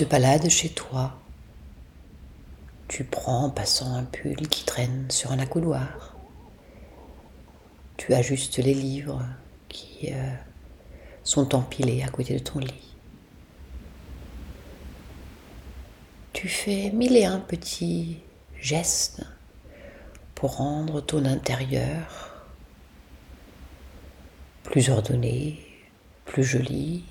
[0.00, 1.12] te balades chez toi.
[2.88, 6.16] Tu prends en passant un pull qui traîne sur un accoudoir.
[7.98, 9.22] Tu ajustes les livres
[9.68, 10.34] qui euh,
[11.22, 12.94] sont empilés à côté de ton lit.
[16.32, 18.22] Tu fais mille et un petits
[18.58, 19.22] gestes
[20.34, 22.46] pour rendre ton intérieur
[24.62, 25.60] plus ordonné,
[26.24, 27.04] plus joli,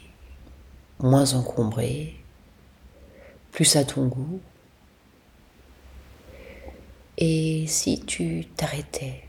[1.00, 2.20] moins encombré,
[3.60, 4.40] plus à ton goût.
[7.18, 9.26] Et si tu t'arrêtais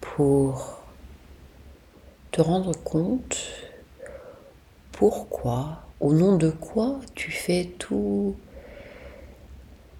[0.00, 0.80] pour
[2.30, 3.36] te rendre compte
[4.92, 8.36] pourquoi, au nom de quoi tu fais tout,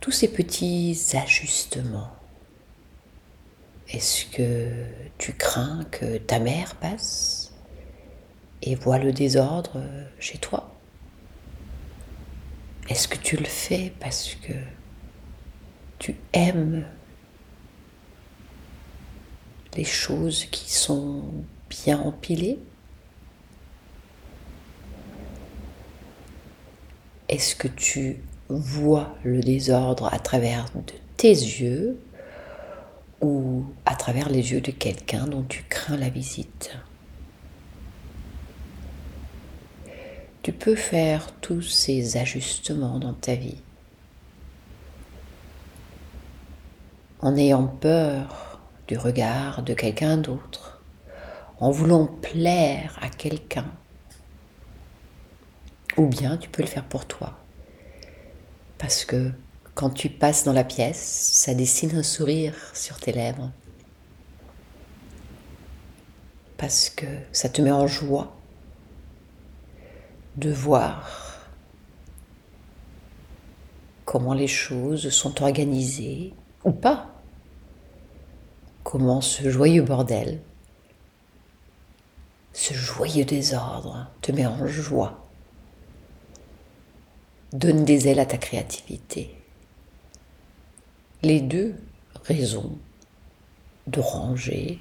[0.00, 2.16] tous ces petits ajustements?
[3.90, 4.86] Est-ce que
[5.18, 7.52] tu crains que ta mère passe
[8.62, 9.82] et voit le désordre
[10.18, 10.70] chez toi?
[12.90, 14.52] Est-ce que tu le fais parce que
[16.00, 16.84] tu aimes
[19.76, 21.22] les choses qui sont
[21.68, 22.58] bien empilées?
[27.28, 28.16] Est-ce que tu
[28.48, 31.96] vois le désordre à travers de tes yeux
[33.20, 36.76] ou à travers les yeux de quelqu'un dont tu crains la visite?
[40.50, 43.62] Tu peux faire tous ces ajustements dans ta vie
[47.20, 50.82] en ayant peur du regard de quelqu'un d'autre,
[51.60, 53.72] en voulant plaire à quelqu'un.
[55.96, 57.38] Ou bien tu peux le faire pour toi.
[58.76, 59.30] Parce que
[59.76, 63.52] quand tu passes dans la pièce, ça dessine un sourire sur tes lèvres.
[66.56, 68.39] Parce que ça te met en joie
[70.36, 71.30] de voir
[74.04, 77.06] comment les choses sont organisées ou pas.
[78.82, 80.40] Comment ce joyeux bordel,
[82.52, 85.26] ce joyeux désordre te met en joie.
[87.52, 89.36] Donne des ailes à ta créativité.
[91.22, 91.74] Les deux
[92.24, 92.78] raisons
[93.86, 94.80] de ranger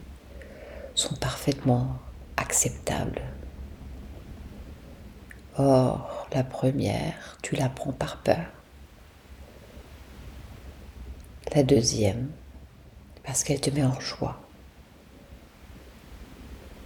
[0.96, 1.97] sont parfaitement
[2.38, 3.22] acceptables.
[5.59, 8.47] Or, la première, tu la prends par peur.
[11.53, 12.30] La deuxième,
[13.24, 14.40] parce qu'elle te met en joie.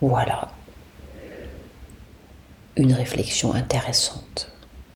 [0.02, 0.52] Voilà
[2.76, 4.52] une réflexion intéressante.